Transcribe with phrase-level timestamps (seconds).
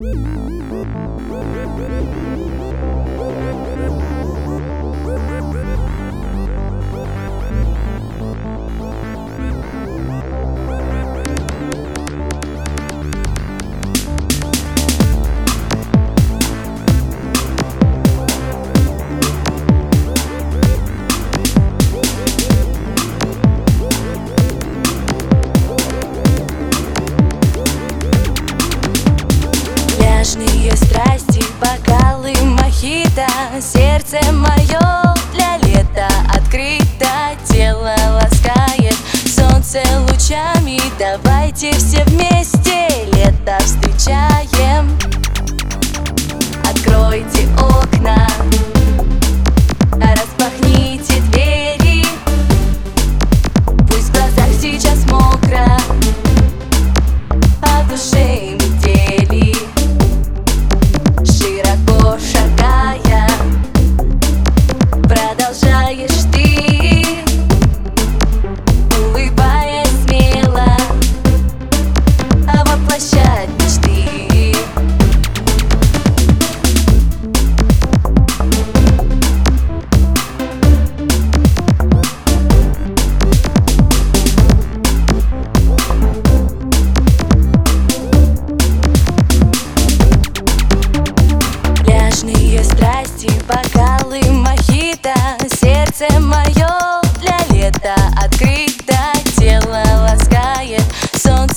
[0.00, 1.88] Пляжные
[32.78, 33.26] мохито
[33.60, 37.08] Сердце мое для лета открыто
[37.48, 38.94] Тело ласкает
[39.26, 40.80] солнце лучами.
[40.98, 44.96] Давайте все вместе лето встречаем.
[46.62, 47.47] Откройте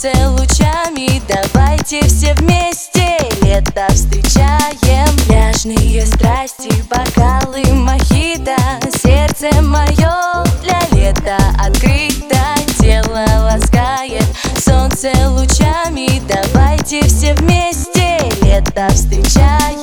[0.00, 5.08] солнце лучами Давайте все вместе лето встречаем.
[5.26, 8.56] Пляжные страсти, бокалы, мохито
[9.02, 12.38] Сердце мое для лета открыто
[12.78, 14.24] Тело ласкает.
[14.58, 19.79] Солнце лучами Давайте все вместе лето встречаем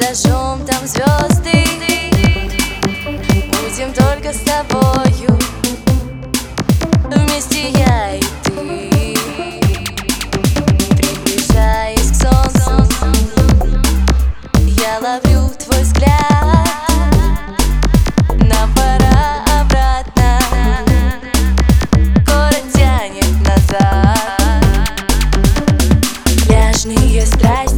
[0.00, 1.64] зажжем там звезды
[3.04, 5.38] Будем только с тобою.
[7.04, 9.16] Вместе я и ты.
[10.96, 12.70] Приближаясь к солнцу
[14.66, 16.68] Я ловлю твой взгляд.
[18.40, 20.38] Нам пора обратно.
[22.26, 24.18] Город тянет назад.
[26.46, 27.69] Пляжные страсти